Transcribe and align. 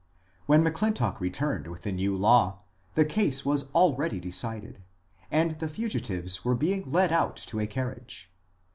When 0.47 0.63
M'Clintock 0.63 1.21
returned 1.21 1.67
with 1.67 1.83
the 1.83 1.91
new 1.91 2.17
law, 2.17 2.63
the 2.95 3.05
case 3.05 3.45
was 3.45 3.69
already 3.75 4.19
decided, 4.19 4.81
and 5.29 5.51
the 5.59 5.69
fugitives 5.69 6.43
were 6.43 6.55
being 6.55 6.89
led 6.91 7.11
out 7.11 7.35
to 7.37 7.59
a 7.59 7.67
carriage. 7.67 8.31